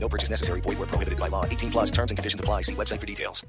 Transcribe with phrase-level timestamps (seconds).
[0.00, 0.60] No purchase necessary.
[0.62, 1.44] Void where prohibited by law.
[1.44, 2.62] 18 plus terms and conditions apply.
[2.62, 3.44] See website for details.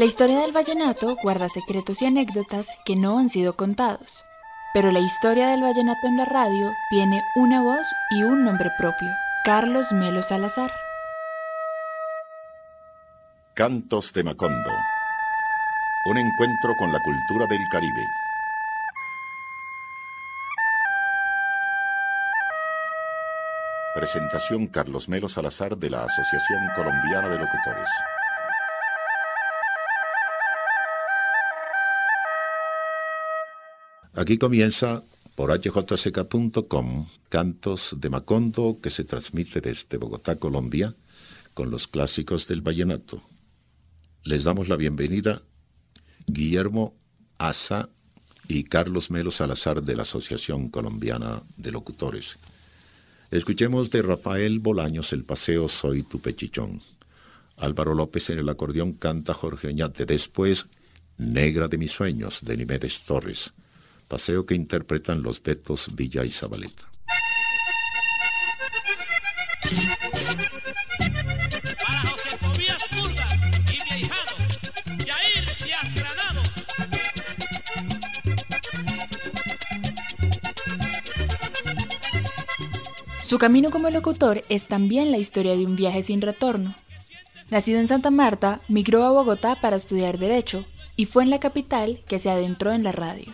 [0.00, 4.24] La historia del vallenato guarda secretos y anécdotas que no han sido contados,
[4.72, 9.08] pero la historia del vallenato en la radio tiene una voz y un nombre propio,
[9.44, 10.72] Carlos Melo Salazar.
[13.52, 14.70] Cantos de Macondo.
[16.06, 18.06] Un encuentro con la cultura del Caribe.
[23.94, 27.88] Presentación Carlos Melo Salazar de la Asociación Colombiana de Locutores.
[34.14, 35.02] Aquí comienza
[35.36, 40.94] por hjck.com Cantos de Macondo que se transmite desde Bogotá, Colombia,
[41.52, 43.22] con los clásicos del vallenato.
[44.24, 45.42] Les damos la bienvenida
[46.26, 46.94] Guillermo
[47.38, 47.88] Asa
[48.48, 52.38] y Carlos Melo Salazar de la Asociación Colombiana de Locutores.
[53.30, 56.82] Escuchemos de Rafael Bolaños el paseo Soy tu pechichón.
[57.56, 60.04] Álvaro López en el acordeón canta Jorge Oñate.
[60.04, 60.66] Después,
[61.18, 63.52] Negra de mis sueños de Nimedes Torres.
[64.08, 66.90] Paseo que interpretan los Betos Villa y Zabaleta.
[83.30, 86.74] Su camino como locutor es también la historia de un viaje sin retorno.
[87.48, 90.64] Nacido en Santa Marta, migró a Bogotá para estudiar Derecho
[90.96, 93.32] y fue en la capital que se adentró en la radio.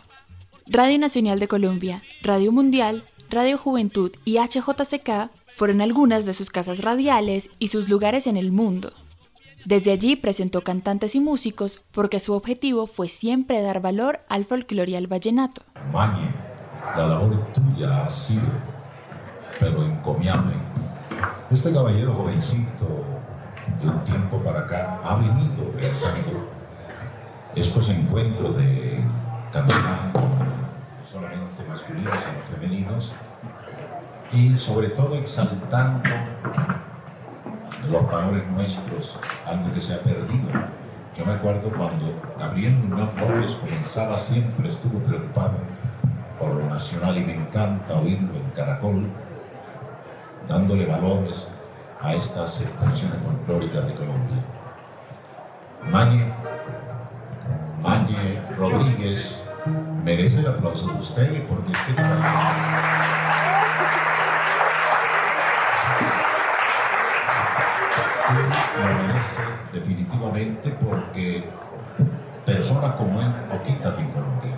[0.67, 6.83] Radio Nacional de Colombia, Radio Mundial, Radio Juventud y HJCK fueron algunas de sus casas
[6.83, 8.93] radiales y sus lugares en el mundo.
[9.65, 14.91] Desde allí presentó cantantes y músicos porque su objetivo fue siempre dar valor al folclore
[14.91, 15.63] y al vallenato.
[16.95, 18.43] Labor tuya ha sido,
[19.59, 20.55] pero encomiable.
[21.51, 23.05] Este caballero jovencito,
[23.81, 26.49] de un tiempo para acá, ha venido realizando
[27.55, 29.01] estos encuentros de
[29.53, 33.15] caminar, no solamente masculinos, sino femeninos,
[34.33, 36.11] y sobre todo exaltando
[37.91, 40.49] los valores nuestros, algo que se ha perdido.
[41.17, 45.55] Yo me acuerdo cuando Gabriel Muñoz López comenzaba siempre, estuvo preocupado
[46.39, 49.07] por lo nacional y me encanta oírlo en Caracol,
[50.49, 51.47] dándole valores
[52.01, 54.45] a estas expresiones folclóricas de Colombia.
[55.91, 56.33] Mañe,
[57.83, 59.43] Mañe Rodríguez
[60.05, 62.87] merece el aplauso de ustedes porque caballero
[68.77, 69.43] lo merece
[69.73, 71.45] definitivamente porque
[72.45, 74.57] personas como él poquitas en Colombia.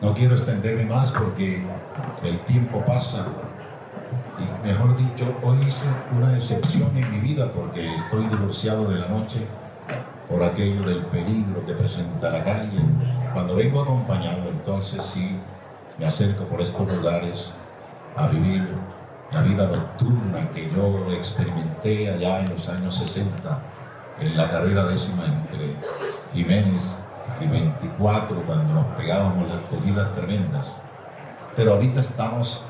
[0.00, 1.62] No quiero extenderme más porque
[2.22, 3.26] el tiempo pasa
[4.66, 9.46] mejor dicho, hoy hice una excepción en mi vida porque estoy divorciado de la noche
[10.28, 12.80] por aquello del peligro que presenta la calle.
[13.32, 15.38] Cuando vengo acompañado, entonces sí
[15.98, 17.52] me acerco por estos lugares
[18.16, 18.68] a vivir
[19.30, 23.58] la vida nocturna que yo experimenté allá en los años 60,
[24.20, 25.76] en la carrera décima entre
[26.34, 26.96] Jiménez
[27.40, 30.66] y 24, cuando nos pegábamos las cogidas tremendas.
[31.54, 32.64] Pero ahorita estamos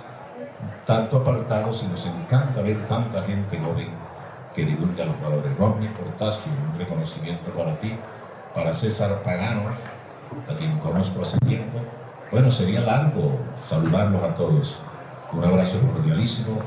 [0.87, 3.89] tanto apartados y nos encanta ver tanta gente joven
[4.55, 5.57] que divulga los valores.
[5.59, 7.97] Rodney Portasio, un reconocimiento para ti,
[8.55, 9.71] para César Pagano,
[10.49, 11.81] a quien conozco hace tiempo.
[12.31, 14.79] Bueno, sería largo saludarlos a todos.
[15.33, 16.61] Un abrazo cordialísimo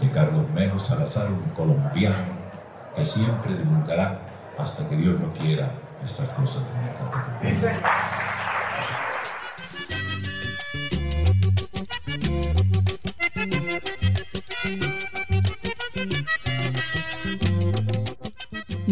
[0.00, 2.42] de Carlos Melo Salazar, un colombiano
[2.96, 4.18] que siempre divulgará
[4.58, 5.70] hasta que Dios no quiera
[6.04, 6.62] estas cosas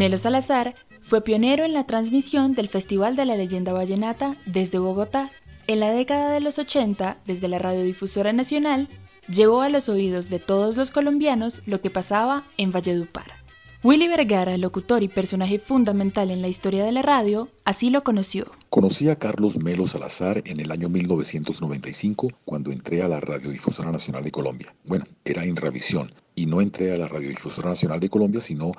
[0.00, 5.30] Melo Salazar fue pionero en la transmisión del Festival de la Leyenda Vallenata desde Bogotá.
[5.66, 8.88] En la década de los 80, desde la Radiodifusora Nacional,
[9.28, 13.26] llevó a los oídos de todos los colombianos lo que pasaba en Valledupar.
[13.82, 18.50] Willy Vergara, locutor y personaje fundamental en la historia de la radio, así lo conoció.
[18.70, 24.24] Conocí a Carlos Melo Salazar en el año 1995 cuando entré a la Radiodifusora Nacional
[24.24, 24.74] de Colombia.
[24.84, 28.72] Bueno, era en Revisión y no entré a la Radiodifusora Nacional de Colombia, sino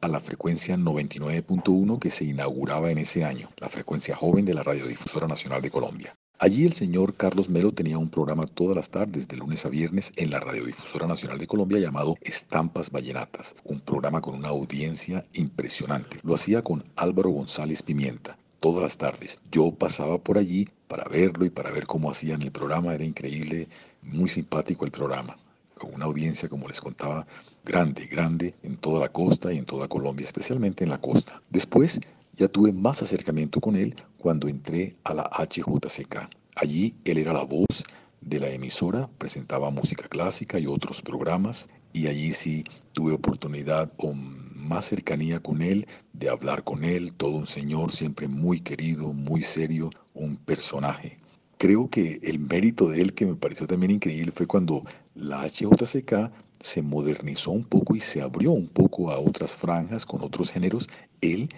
[0.00, 4.62] a la frecuencia 99.1 que se inauguraba en ese año, la frecuencia joven de la
[4.62, 6.14] Radiodifusora Nacional de Colombia.
[6.38, 10.12] Allí el señor Carlos Melo tenía un programa todas las tardes, de lunes a viernes,
[10.16, 16.18] en la Radiodifusora Nacional de Colombia llamado Estampas Vallenatas, un programa con una audiencia impresionante.
[16.22, 19.40] Lo hacía con Álvaro González Pimienta, todas las tardes.
[19.50, 22.94] Yo pasaba por allí para verlo y para ver cómo hacían el programa.
[22.94, 23.68] Era increíble,
[24.02, 25.38] muy simpático el programa.
[25.78, 27.26] Con una audiencia, como les contaba,
[27.66, 31.42] grande, grande en toda la costa y en toda Colombia, especialmente en la costa.
[31.50, 32.00] Después
[32.32, 36.30] ya tuve más acercamiento con él cuando entré a la HJCK.
[36.54, 37.84] Allí él era la voz
[38.20, 44.12] de la emisora, presentaba música clásica y otros programas y allí sí tuve oportunidad o
[44.14, 49.42] más cercanía con él, de hablar con él, todo un señor siempre muy querido, muy
[49.42, 51.18] serio, un personaje.
[51.58, 54.82] Creo que el mérito de él que me pareció también increíble fue cuando
[55.14, 56.30] la HJCK
[56.60, 60.88] se modernizó un poco y se abrió un poco a otras franjas con otros géneros.
[61.22, 61.48] Él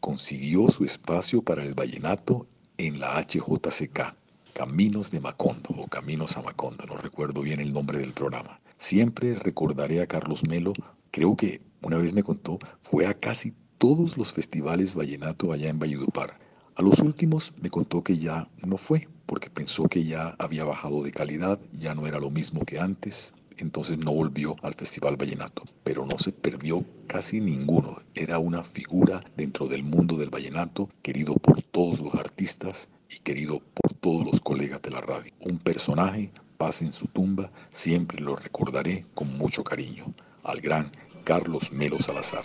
[0.00, 4.16] consiguió su espacio para el vallenato en la HJCK,
[4.52, 8.60] Caminos de Macondo o Caminos a Macondo, no recuerdo bien el nombre del programa.
[8.78, 10.72] Siempre recordaré a Carlos Melo,
[11.12, 15.78] creo que una vez me contó, fue a casi todos los festivales vallenato allá en
[15.78, 16.38] Valledupar.
[16.74, 21.02] A los últimos me contó que ya no fue, porque pensó que ya había bajado
[21.02, 25.64] de calidad, ya no era lo mismo que antes, entonces no volvió al Festival Vallenato,
[25.82, 28.02] pero no se perdió casi ninguno.
[28.14, 33.60] Era una figura dentro del mundo del vallenato, querido por todos los artistas y querido
[33.74, 35.32] por todos los colegas de la radio.
[35.40, 40.92] Un personaje, paz en su tumba, siempre lo recordaré con mucho cariño, al gran
[41.24, 42.44] Carlos Melo Salazar.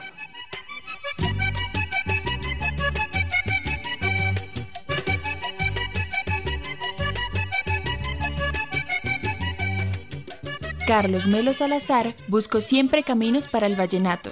[10.92, 14.30] Carlos Melo Salazar buscó siempre caminos para el vallenato.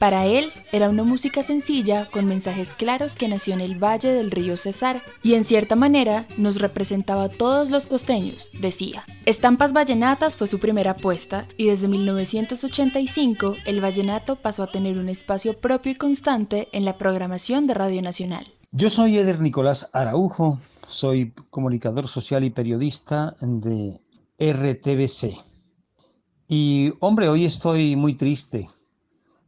[0.00, 4.32] Para él era una música sencilla con mensajes claros que nació en el Valle del
[4.32, 9.04] Río Cesar y en cierta manera nos representaba a todos los costeños, decía.
[9.24, 15.08] Estampas Vallenatas fue su primera apuesta y desde 1985 el vallenato pasó a tener un
[15.08, 18.52] espacio propio y constante en la programación de Radio Nacional.
[18.72, 20.58] Yo soy Eder Nicolás Araujo,
[20.88, 24.00] soy comunicador social y periodista de
[24.40, 25.47] RTBC.
[26.50, 28.70] Y hombre, hoy estoy muy triste,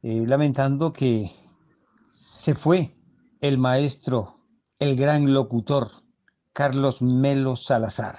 [0.02, 1.30] eh, lamentando que
[2.06, 2.94] se fue
[3.40, 4.34] el maestro,
[4.78, 5.90] el gran locutor,
[6.52, 8.18] Carlos Melo Salazar.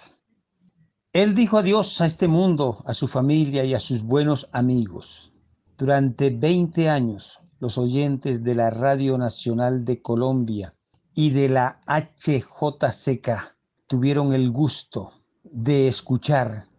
[1.13, 5.31] Él dijo adiós a este mundo, a su familia y a sus buenos amigos.
[5.77, 10.73] Durante 20 años, los oyentes de la Radio Nacional de Colombia
[11.13, 13.55] y de la HJCK
[13.85, 15.11] tuvieron el gusto
[15.43, 16.70] de escuchar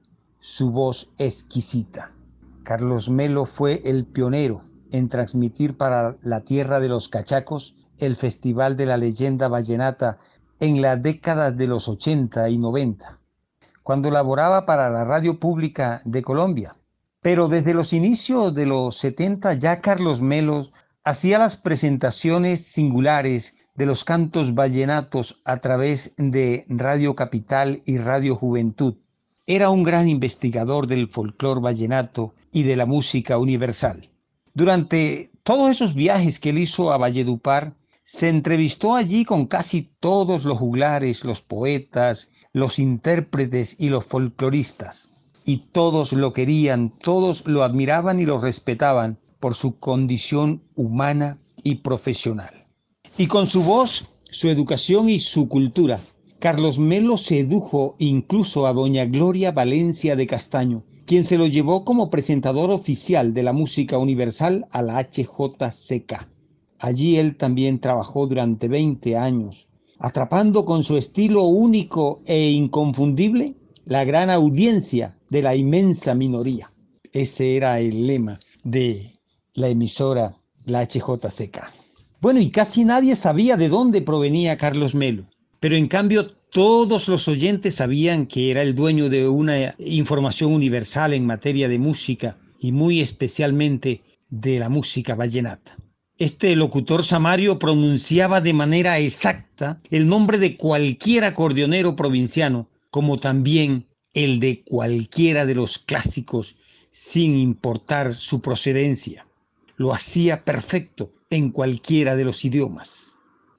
[0.45, 2.11] su voz exquisita.
[2.65, 8.77] Carlos Melo fue el pionero en transmitir para la tierra de los cachacos el Festival
[8.77, 10.19] de la Leyenda Vallenata
[10.59, 13.21] en las décadas de los 80 y 90,
[13.85, 16.75] cuando laboraba para la Radio Pública de Colombia.
[17.21, 20.73] Pero desde los inicios de los 70 ya Carlos Melo
[21.05, 28.35] hacía las presentaciones singulares de los cantos vallenatos a través de Radio Capital y Radio
[28.35, 28.97] Juventud
[29.55, 34.09] era un gran investigador del folclore vallenato y de la música universal.
[34.55, 40.45] Durante todos esos viajes que él hizo a Valledupar, se entrevistó allí con casi todos
[40.45, 45.11] los juglares, los poetas, los intérpretes y los folcloristas.
[45.45, 51.77] Y todos lo querían, todos lo admiraban y lo respetaban por su condición humana y
[51.77, 52.67] profesional.
[53.19, 56.01] Y con su voz, su educación y su cultura,
[56.43, 62.11] Carlos Melo sedujo incluso a doña Gloria Valencia de Castaño, quien se lo llevó como
[62.11, 66.27] presentador oficial de la música universal a la HJCK.
[66.81, 69.69] Allí él también trabajó durante 20 años,
[70.01, 76.73] atrapando con su estilo único e inconfundible la gran audiencia de la inmensa minoría.
[77.13, 79.13] Ese era el lema de
[79.55, 81.71] la emisora, la HJCK.
[82.21, 85.27] Bueno, y casi nadie sabía de dónde provenía Carlos Melo.
[85.63, 91.13] Pero en cambio todos los oyentes sabían que era el dueño de una información universal
[91.13, 95.77] en materia de música y muy especialmente de la música vallenata.
[96.19, 103.87] Este locutor samario pronunciaba de manera exacta el nombre de cualquier acordeonero provinciano, como también
[104.15, 106.57] el de cualquiera de los clásicos,
[106.91, 109.29] sin importar su procedencia.
[109.77, 113.12] Lo hacía perfecto en cualquiera de los idiomas.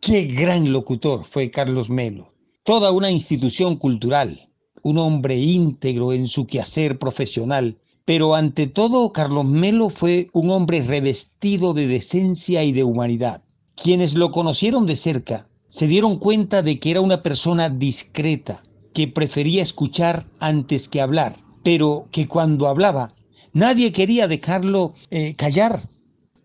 [0.05, 2.33] Qué gran locutor fue Carlos Melo.
[2.65, 4.49] Toda una institución cultural,
[4.81, 10.81] un hombre íntegro en su quehacer profesional, pero ante todo Carlos Melo fue un hombre
[10.81, 13.43] revestido de decencia y de humanidad.
[13.81, 18.61] Quienes lo conocieron de cerca se dieron cuenta de que era una persona discreta,
[18.93, 23.15] que prefería escuchar antes que hablar, pero que cuando hablaba
[23.53, 25.79] nadie quería dejarlo eh, callar,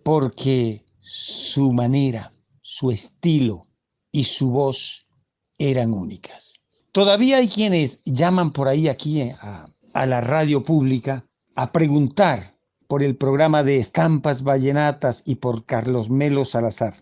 [0.05, 2.31] porque su manera,
[2.79, 3.63] su estilo
[4.13, 5.09] y su voz
[5.59, 6.55] eran únicas.
[6.93, 12.55] Todavía hay quienes llaman por ahí aquí a, a la radio pública a preguntar
[12.87, 16.95] por el programa de estampas vallenatas y por Carlos Melo Salazar.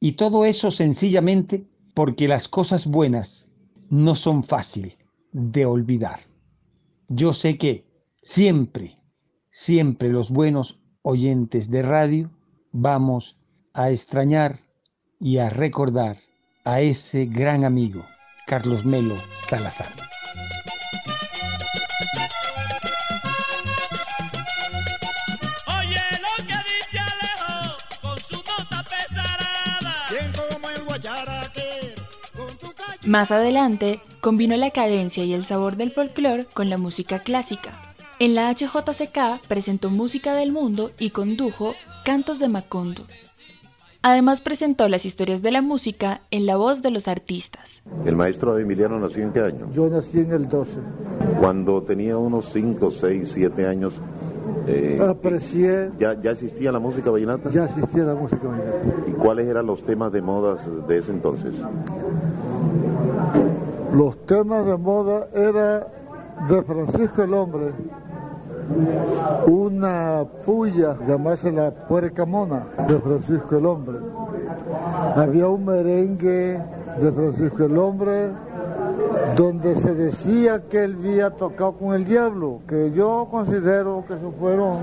[0.00, 3.46] Y todo eso sencillamente porque las cosas buenas
[3.90, 4.96] no son fácil
[5.32, 6.20] de olvidar.
[7.08, 7.84] Yo sé que
[8.22, 8.98] siempre,
[9.50, 12.30] siempre los buenos oyentes de radio
[12.72, 13.36] vamos
[13.74, 14.64] a extrañar
[15.20, 16.16] y a recordar
[16.64, 18.04] a ese gran amigo,
[18.46, 19.16] Carlos Melo
[19.48, 19.88] Salazar.
[25.66, 29.94] Oye lo que dice Alejo con su nota pesarada.
[30.52, 31.94] como el guacharaque
[32.34, 33.08] con tu calle.
[33.08, 37.94] Más adelante, combinó la cadencia y el sabor del folclore con la música clásica.
[38.20, 43.04] En la HJCK presentó música del mundo y condujo Cantos de Macondo.
[44.06, 47.80] Además presentó las historias de la música en la voz de los artistas.
[48.04, 49.70] ¿El maestro Emiliano nació en qué año?
[49.72, 50.78] Yo nací en el 12.
[51.40, 54.02] Cuando tenía unos 5, 6, 7 años,
[54.66, 57.48] eh, Aprecié, ¿ya, ¿ya existía la música vallenata?
[57.48, 59.08] ya existía la música vallenata.
[59.08, 61.54] ¿Y cuáles eran los temas de modas de ese entonces?
[63.94, 65.86] Los temas de moda era
[66.46, 67.72] de Francisco el Hombre,
[69.46, 73.98] una puya, llamarse la puerca mona, de Francisco el Hombre.
[75.16, 76.60] Había un merengue
[77.00, 78.30] de Francisco el Hombre
[79.36, 84.32] donde se decía que él había tocado con el diablo, que yo considero que eso
[84.38, 84.78] fueron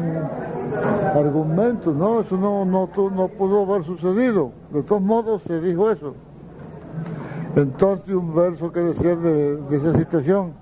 [1.15, 2.21] argumentos, ¿no?
[2.21, 4.51] Eso no, no, no pudo haber sucedido.
[4.71, 6.13] De todos modos se dijo eso.
[7.55, 10.53] Entonces un verso que decía de, de esa situación,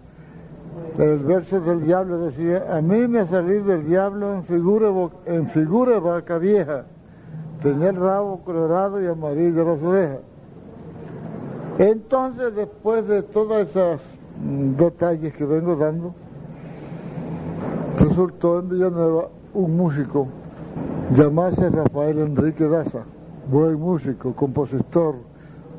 [0.97, 4.89] el verso del diablo decía, a mí me ha salido el diablo en figura,
[5.25, 6.85] en figura de vaca vieja,
[7.61, 10.19] tenía el rabo colorado y amarillo las orejas.
[11.77, 14.01] Entonces después de todos esos
[14.43, 16.13] mm, detalles que vengo dando,
[17.97, 20.27] resultó en Villanueva un músico,
[21.15, 23.03] llamarse Rafael Enrique Daza,
[23.49, 25.15] buen músico, compositor.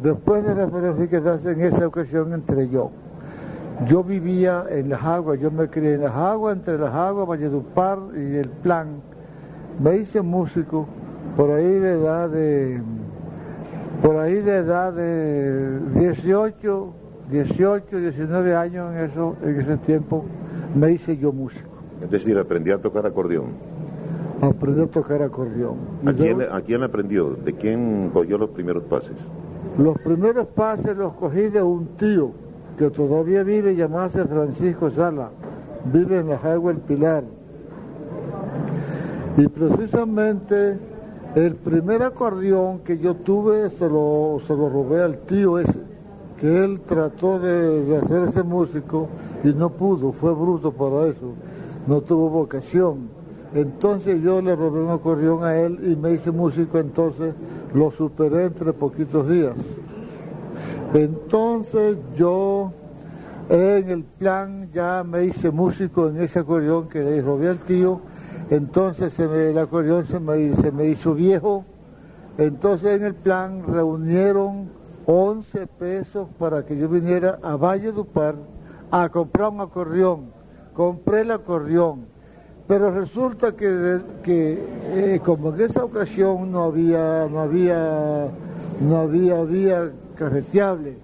[0.02, 2.90] Después de Rafael Enrique Daza, en esa ocasión entré yo.
[3.86, 7.98] Yo vivía en las aguas, yo me crié en las aguas, entre las aguas, Valledupar
[8.14, 9.00] y el plan.
[9.82, 10.86] Me hice músico
[11.34, 12.82] por ahí de edad de,
[14.02, 16.92] por ahí de edad de 18,
[17.30, 20.26] 18, 19 años en eso, en ese tiempo,
[20.74, 21.70] me hice yo músico.
[22.02, 23.52] Es decir, aprendí a tocar acordeón.
[24.42, 25.76] Aprendí a tocar acordeón.
[26.04, 27.30] ¿A quién, ¿A quién aprendió?
[27.30, 29.16] ¿De quién cogió los primeros pases?
[29.78, 32.32] Los primeros pases los cogí de un tío
[32.80, 35.28] que todavía vive, llamarse Francisco Sala.
[35.92, 37.24] Vive en la Jagua El Pilar.
[39.36, 40.78] Y precisamente
[41.34, 45.78] el primer acordeón que yo tuve se lo, se lo robé al tío ese,
[46.38, 49.08] que él trató de, de hacer ese músico
[49.44, 51.34] y no pudo, fue bruto para eso,
[51.86, 53.10] no tuvo vocación.
[53.54, 57.34] Entonces yo le robé un acordeón a él y me hice músico, entonces
[57.74, 59.54] lo superé entre poquitos días.
[60.94, 62.72] Entonces yo
[63.48, 68.00] en el plan ya me hice músico en ese acordeón que le robé al tío,
[68.50, 71.64] entonces el acordeón se me, se me hizo viejo,
[72.38, 74.70] entonces en el plan reunieron
[75.06, 78.34] 11 pesos para que yo viniera a Valle Dupar
[78.90, 80.32] a comprar un acordeón,
[80.74, 82.06] compré el acordeón,
[82.66, 84.58] pero resulta que, que
[84.92, 88.28] eh, como en esa ocasión no había, no había,
[88.80, 90.96] no había vía carreteable,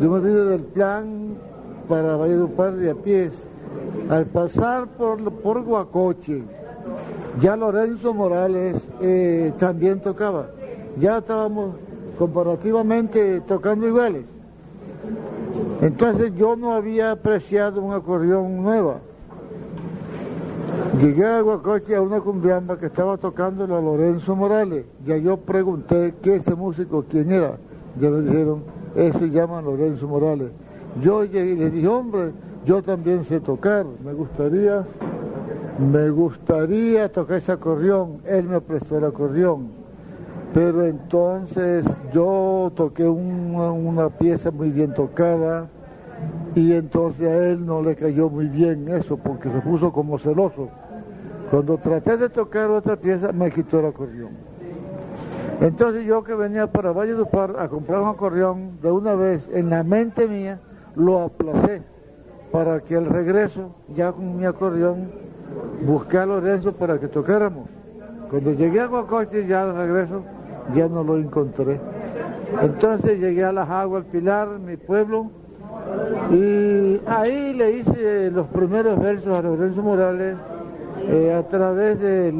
[0.00, 1.36] yo me vine del plan
[1.88, 3.32] para Valledupar de a pies.
[4.10, 6.42] Al pasar por, por Guacoche,
[7.40, 10.48] ya Lorenzo Morales eh, también tocaba.
[10.98, 11.76] Ya estábamos
[12.18, 14.24] comparativamente tocando iguales.
[15.80, 18.98] Entonces yo no había apreciado un acordeón nueva.
[21.00, 24.84] Llegué a Guacoche a una cumbiamba que estaba tocando a Lorenzo Morales.
[25.04, 27.58] Ya yo pregunté qué ese músico, quién era.
[28.00, 28.62] Ya me dijeron,
[28.94, 30.50] ese se llama Lorenzo Morales.
[31.02, 32.32] Yo le dije, hombre,
[32.64, 34.84] yo también sé tocar, me gustaría,
[35.92, 38.18] me gustaría tocar ese acordeón.
[38.26, 39.68] Él me prestó el acordeón.
[40.52, 45.68] Pero entonces yo toqué una, una pieza muy bien tocada
[46.54, 50.68] y entonces a él no le cayó muy bien eso porque se puso como celoso.
[51.50, 54.45] Cuando traté de tocar otra pieza me quitó el acordeón.
[55.60, 59.48] Entonces yo que venía para Valle de Par a comprar un acordeón, de una vez
[59.52, 60.60] en la mente mía
[60.94, 61.82] lo aplacé
[62.52, 65.10] para que al regreso, ya con mi acordeón,
[65.86, 67.68] busqué a Lorenzo para que tocáramos.
[68.30, 70.22] Cuando llegué a Guacoche, ya de regreso,
[70.74, 71.80] ya no lo encontré.
[72.62, 75.30] Entonces llegué a Las Aguas, Pilar, mi pueblo,
[76.30, 80.36] y ahí le hice los primeros versos a Lorenzo Morales
[81.08, 82.32] eh, a través de,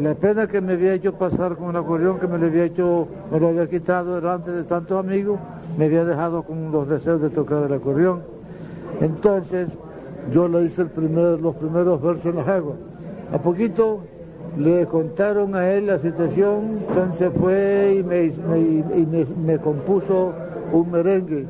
[0.00, 3.08] la pena que me había hecho pasar con el acordeón, que me lo había hecho,
[3.30, 5.38] me lo había quitado delante de tantos amigos,
[5.76, 8.22] me había dejado con los deseos de tocar el acordeón.
[9.00, 9.68] Entonces
[10.32, 12.76] yo le hice los primeros versos en las aguas.
[13.32, 14.00] A poquito
[14.56, 20.32] le contaron a él la situación, entonces fue y me compuso
[20.72, 21.46] un merengue.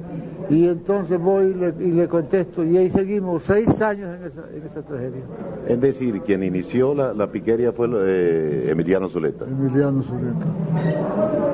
[0.49, 4.43] Y entonces voy y le, y le contesto, y ahí seguimos seis años en esa,
[4.55, 5.23] en esa tragedia.
[5.67, 9.45] Es decir, quien inició la, la piquería fue eh, Emiliano Zuleta.
[9.45, 10.47] Emiliano Zuleta.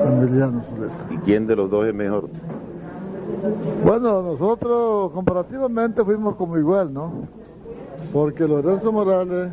[0.07, 1.07] Emiliano Zuleta.
[1.09, 2.29] ¿Y quién de los dos es mejor?
[3.83, 7.13] Bueno, nosotros comparativamente fuimos como igual, ¿no?
[8.11, 9.49] Porque Lorenzo Morales,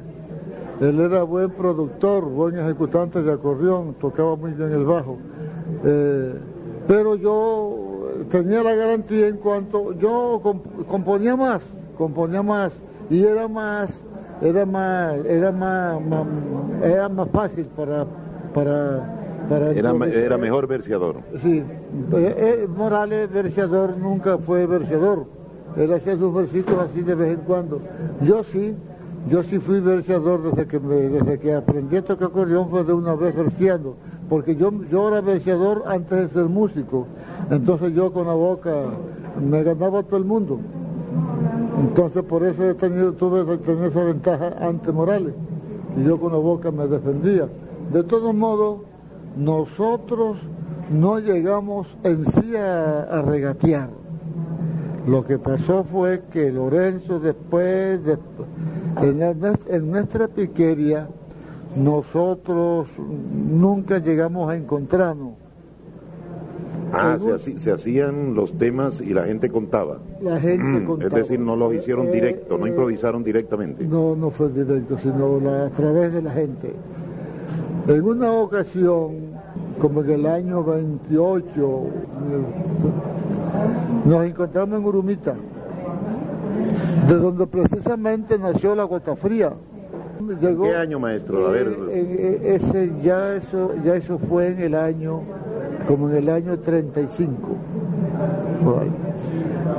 [0.81, 5.17] él era buen productor, buen ejecutante de acordeón, tocaba muy bien el bajo.
[5.85, 6.35] Eh,
[6.87, 7.80] pero yo
[8.31, 11.63] tenía la garantía en cuanto, yo comp- componía más,
[11.99, 12.73] componía más,
[13.11, 14.03] y era más,
[14.41, 16.27] era más, era más, más-
[16.83, 18.07] era más fácil para,
[18.55, 19.17] para,
[19.49, 21.17] para Era, era mejor verseador.
[21.43, 21.59] Sí,
[22.13, 25.27] eh, eh, Morales, verseador, nunca fue verseador.
[25.77, 27.81] Él hacía sus versitos así de vez en cuando.
[28.23, 28.75] Yo sí,
[29.29, 32.93] yo sí fui verseador desde que, me- desde que aprendí a tocar acordeón fue de
[32.93, 33.97] una vez verseando.
[34.31, 37.07] Porque yo, yo era verseador antes de ser músico.
[37.51, 38.71] Entonces yo con la boca
[39.45, 40.61] me ganaba a todo el mundo.
[41.81, 45.35] Entonces por eso he tenido, tuve tener esa ventaja ante Morales.
[45.97, 47.49] Y yo con la boca me defendía.
[47.93, 48.83] De todos modos,
[49.37, 50.39] nosotros
[50.93, 53.89] no llegamos en sí a, regatear.
[55.09, 58.19] Lo que pasó fue que Lorenzo después, de-
[59.03, 59.21] en,
[59.69, 61.09] en nuestra piquería,
[61.77, 62.89] nosotros
[63.51, 65.33] nunca llegamos a encontrarnos.
[66.93, 69.99] Ah, se, hacían los temas y la gente contaba.
[70.21, 71.09] La gente Mm, contaba.
[71.09, 73.85] Es decir, no los hicieron Eh, directo, no eh, improvisaron directamente.
[73.85, 76.75] No, no fue directo, sino la- a través de la gente.
[77.87, 79.13] En una ocasión,
[79.81, 82.45] como en el año 28, eh,
[84.09, 85.37] nos encontramos en Urumita,
[87.09, 89.53] de donde precisamente nació la gota fría.
[90.41, 91.47] Llegó, ¿Qué año, maestro?
[91.47, 91.69] A ver.
[91.91, 95.23] eh, eh, ese, ya, eso, ya eso fue en el año,
[95.89, 97.37] como en el año 35.
[98.65, 98.91] por ahí.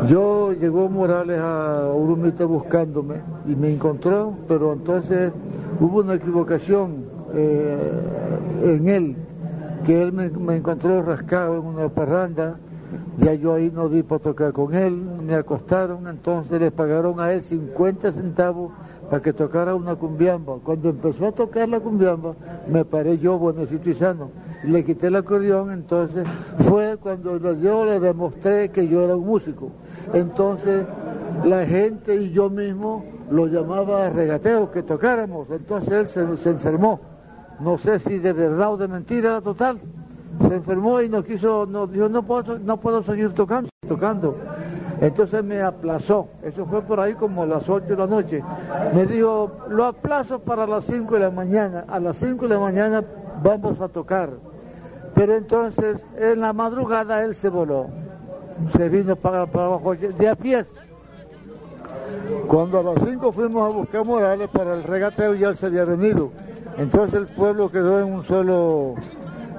[0.08, 3.16] Yo llegó Morales a Urumita buscándome
[3.48, 5.32] y me encontró, pero entonces
[5.80, 7.78] hubo una equivocación eh,
[8.64, 9.16] en él,
[9.86, 12.58] que él me, me encontró rascado en una parranda,
[13.20, 17.32] ya yo ahí no di para tocar con él, me acostaron, entonces le pagaron a
[17.32, 18.72] él 50 centavos
[19.12, 20.60] para que tocara una cumbiamba.
[20.64, 22.34] Cuando empezó a tocar la cumbiamba,
[22.66, 24.32] me paré yo, buenecito y sano,
[24.64, 26.26] le quité el acordeón, entonces
[26.60, 29.70] fue cuando yo le demostré que yo era un músico.
[30.14, 30.86] Entonces
[31.44, 37.02] la gente y yo mismo lo llamaba regateo, que tocáramos, entonces él se, enfermó,
[37.60, 39.78] no sé si de verdad o de mentira total,
[40.48, 44.38] se enfermó y no quiso, no, dijo, no puedo, no puedo seguir tocando, tocando.
[45.02, 48.44] Entonces me aplazó, eso fue por ahí como a las 8 de la noche.
[48.94, 52.60] Me dijo, lo aplazo para las 5 de la mañana, a las 5 de la
[52.60, 53.04] mañana
[53.42, 54.30] vamos a tocar.
[55.16, 57.88] Pero entonces en la madrugada él se voló,
[58.78, 60.68] se vino para, abajo de a pies.
[62.48, 66.30] Cuando a las 5 fuimos a buscar Morales para el regateo ya se había venido.
[66.78, 68.94] Entonces el pueblo quedó en un solo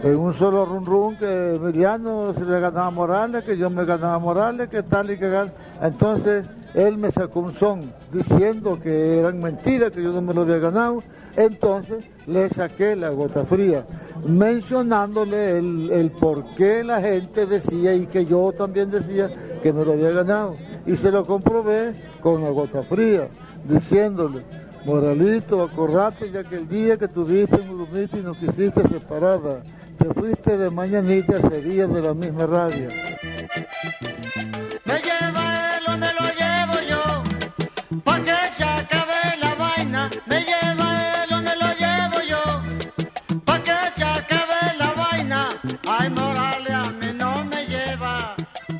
[0.02, 3.84] en un solo run run que Emiliano se le ganaba a Morales, que yo me
[3.84, 7.80] ganaba a Morales, que tal y que gan- Entonces él me sacó un son
[8.12, 11.02] diciendo que eran mentiras, que yo no me lo había ganado.
[11.36, 13.86] Entonces le saqué la gota fría,
[14.26, 19.30] mencionándole el, el por qué la gente decía y que yo también decía
[19.62, 20.54] que me lo había ganado.
[20.84, 23.28] Y se lo comprobé con la gota fría,
[23.68, 24.42] diciéndole,
[24.84, 29.62] Moralito, acordate ya que el día que tuviste en Urumita y nos quisiste separada,
[30.02, 32.88] te fuiste de mañanita sería de la misma rabia.
[34.84, 40.10] Me lleva él o me lo llevo yo, pa' que se acabe la vaina.
[40.26, 45.48] Me lleva él o me lo llevo yo, pa' que se acabe la vaina.
[45.88, 48.34] Ay, Morales a mí no me lleva,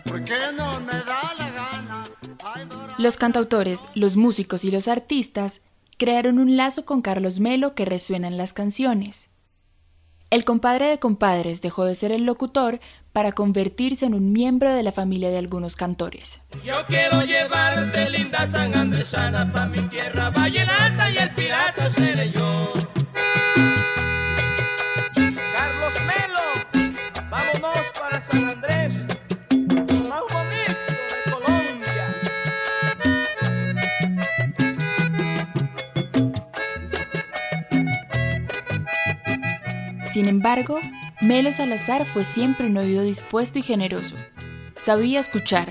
[0.05, 2.05] porque no me da la gana.
[2.45, 5.61] Ay, Morales, los cantautores, los músicos y los artistas
[5.99, 9.29] crearon un lazo con Carlos Melo que resuena en las canciones.
[10.33, 12.81] El compadre de compadres dejó de ser el locutor
[13.12, 16.40] para convertirse en un miembro de la familia de algunos cantores.
[16.64, 22.82] Yo quiero llevarte linda San Andresana pa' mi tierra vallenata y el pirata seré yo.
[40.12, 40.79] Sin embargo,
[41.22, 44.14] Melo Salazar fue siempre un oído dispuesto y generoso.
[44.77, 45.70] Sabía escuchar,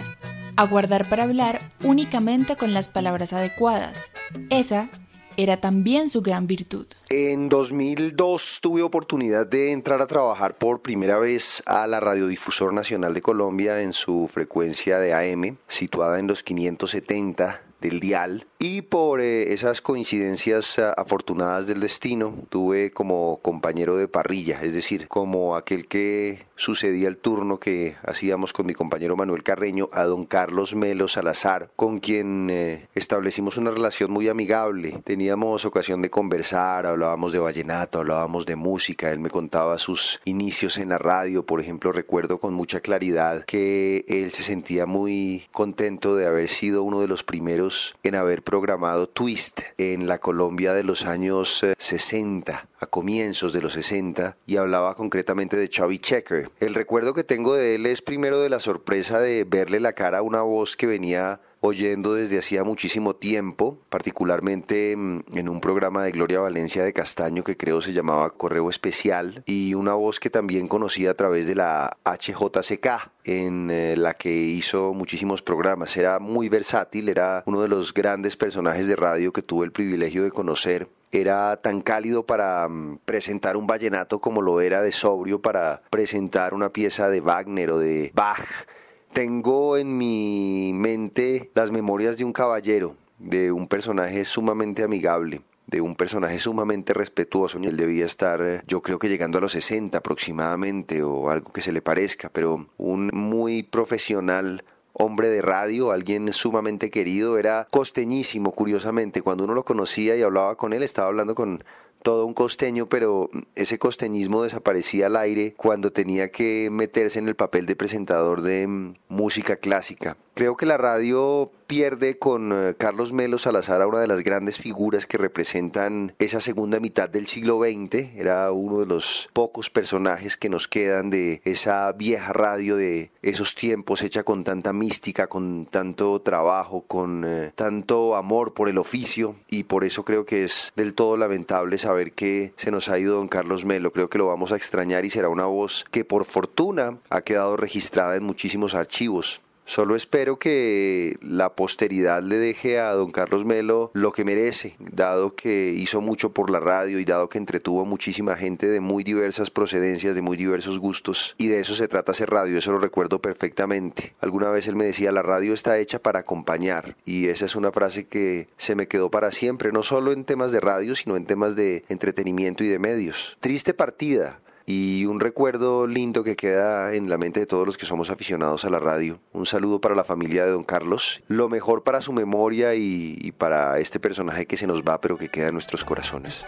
[0.56, 4.10] aguardar para hablar únicamente con las palabras adecuadas.
[4.49, 4.89] Esa
[5.38, 6.88] era también su gran virtud.
[7.10, 13.13] En 2002 tuve oportunidad de entrar a trabajar por primera vez a la Radiodifusor Nacional
[13.13, 19.21] de Colombia en su frecuencia de AM, situada en los 570 del dial y por
[19.21, 25.56] eh, esas coincidencias ah, afortunadas del destino tuve como compañero de parrilla, es decir, como
[25.56, 30.76] aquel que sucedía el turno que hacíamos con mi compañero Manuel Carreño a don Carlos
[30.76, 35.02] Melo Salazar, con quien eh, establecimos una relación muy amigable.
[35.04, 40.78] Teníamos ocasión de conversar, hablábamos de vallenato, hablábamos de música, él me contaba sus inicios
[40.78, 46.15] en la radio, por ejemplo, recuerdo con mucha claridad que él se sentía muy contento
[46.15, 50.84] de haber sido uno de los primeros en haber programado Twist en la Colombia de
[50.84, 56.52] los años eh, 60 a comienzos de los 60 y hablaba concretamente de Chubby Checker.
[56.60, 60.18] El recuerdo que tengo de él es primero de la sorpresa de verle la cara
[60.18, 66.04] a una voz que venía oyendo desde hacía muchísimo tiempo, particularmente mm, en un programa
[66.04, 70.30] de Gloria Valencia de Castaño que creo se llamaba Correo Especial y una voz que
[70.30, 75.95] también conocí a través de la HJCK en eh, la que hizo muchísimos programas.
[75.95, 80.24] Era muy versátil, era uno de los grandes personajes de radio que tuve el privilegio
[80.24, 85.41] de conocer era tan cálido para mm, presentar un vallenato como lo era de sobrio
[85.41, 88.65] para presentar una pieza de Wagner o de Bach.
[89.13, 95.80] Tengo en mi mente las memorias de un caballero, de un personaje sumamente amigable de
[95.80, 97.58] un personaje sumamente respetuoso.
[97.58, 101.71] Él debía estar, yo creo que llegando a los 60 aproximadamente o algo que se
[101.71, 109.21] le parezca, pero un muy profesional hombre de radio, alguien sumamente querido, era costeñísimo, curiosamente.
[109.21, 111.63] Cuando uno lo conocía y hablaba con él, estaba hablando con
[112.02, 117.36] todo un costeño, pero ese costeñismo desaparecía al aire cuando tenía que meterse en el
[117.36, 120.18] papel de presentador de mm, música clásica.
[120.41, 124.58] Creo que la radio pierde con eh, Carlos Melo Salazar a una de las grandes
[124.58, 128.15] figuras que representan esa segunda mitad del siglo XX.
[128.15, 133.54] Era uno de los pocos personajes que nos quedan de esa vieja radio de esos
[133.54, 139.36] tiempos hecha con tanta mística, con tanto trabajo, con eh, tanto amor por el oficio
[139.47, 143.17] y por eso creo que es del todo lamentable saber que se nos ha ido
[143.17, 143.91] don Carlos Melo.
[143.91, 147.58] Creo que lo vamos a extrañar y será una voz que por fortuna ha quedado
[147.58, 149.39] registrada en muchísimos archivos.
[149.65, 155.36] Solo espero que la posteridad le deje a don Carlos Melo lo que merece, dado
[155.36, 159.04] que hizo mucho por la radio y dado que entretuvo a muchísima gente de muy
[159.04, 161.36] diversas procedencias, de muy diversos gustos.
[161.38, 164.13] Y de eso se trata hacer radio, eso lo recuerdo perfectamente.
[164.19, 166.97] Alguna vez él me decía, la radio está hecha para acompañar.
[167.06, 170.52] Y esa es una frase que se me quedó para siempre, no solo en temas
[170.52, 173.38] de radio, sino en temas de entretenimiento y de medios.
[173.39, 174.39] Triste partida
[174.72, 178.64] y un recuerdo lindo que queda en la mente de todos los que somos aficionados
[178.64, 179.20] a la radio.
[179.34, 183.32] Un saludo para la familia de don Carlos, lo mejor para su memoria y, y
[183.34, 186.46] para este personaje que se nos va pero que queda en nuestros corazones.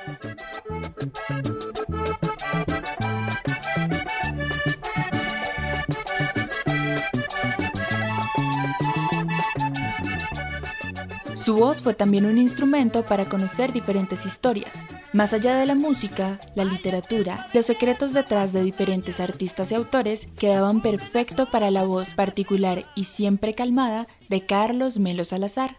[11.35, 14.85] Su voz fue también un instrumento para conocer diferentes historias.
[15.13, 20.27] Más allá de la música, la literatura, los secretos detrás de diferentes artistas y autores
[20.39, 25.77] quedaban perfecto para la voz particular y siempre calmada de Carlos Melo Salazar.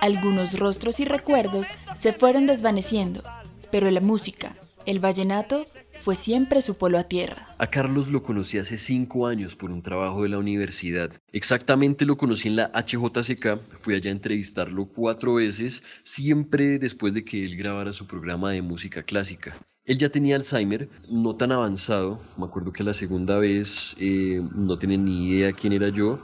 [0.00, 3.22] Algunos rostros y recuerdos se fueron desvaneciendo,
[3.70, 5.64] pero la música, el vallenato,
[6.02, 7.54] fue siempre su polo a tierra.
[7.58, 11.12] A Carlos lo conocí hace cinco años por un trabajo de la universidad.
[11.30, 17.24] Exactamente lo conocí en la HJCK, fui allá a entrevistarlo cuatro veces, siempre después de
[17.24, 19.56] que él grabara su programa de música clásica.
[19.86, 22.20] Él ya tenía Alzheimer, no tan avanzado.
[22.36, 26.20] Me acuerdo que la segunda vez eh, no tenía ni idea quién era yo.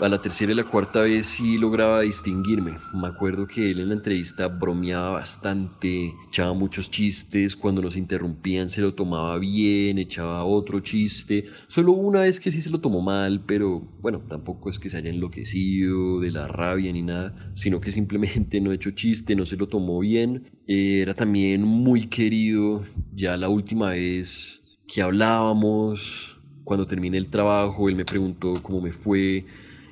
[0.00, 2.78] A la tercera y la cuarta vez sí lograba distinguirme.
[2.94, 8.70] Me acuerdo que él en la entrevista bromeaba bastante, echaba muchos chistes, cuando nos interrumpían
[8.70, 11.44] se lo tomaba bien, echaba otro chiste.
[11.68, 14.96] Solo una vez que sí se lo tomó mal, pero bueno, tampoco es que se
[14.96, 19.58] haya enloquecido de la rabia ni nada, sino que simplemente no echó chiste, no se
[19.58, 20.50] lo tomó bien.
[20.66, 27.96] Era también muy querido, ya la última vez que hablábamos, cuando terminé el trabajo, él
[27.96, 29.44] me preguntó cómo me fue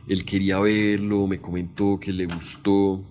[0.08, 3.02] él quería verlo, me comentó que le gustó.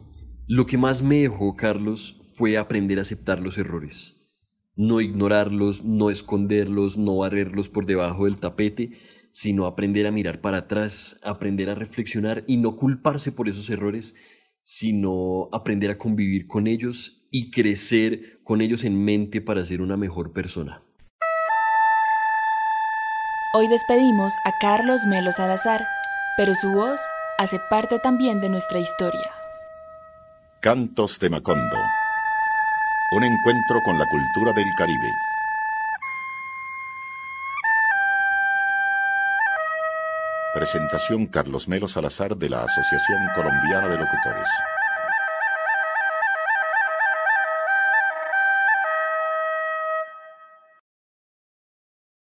[0.47, 4.15] Lo que más me dejó, Carlos, fue aprender a aceptar los errores.
[4.75, 8.91] No ignorarlos, no esconderlos, no barrerlos por debajo del tapete,
[9.31, 14.15] sino aprender a mirar para atrás, aprender a reflexionar y no culparse por esos errores,
[14.63, 19.97] sino aprender a convivir con ellos y crecer con ellos en mente para ser una
[19.97, 20.81] mejor persona.
[23.53, 25.81] Hoy despedimos a Carlos Melo Salazar,
[26.37, 27.01] pero su voz
[27.39, 29.31] hace parte también de nuestra historia.
[30.59, 31.77] Cantos de Macondo.
[33.11, 35.11] Un encuentro con la cultura del Caribe.
[40.53, 44.49] Presentación Carlos Melo Salazar de la Asociación Colombiana de Locutores.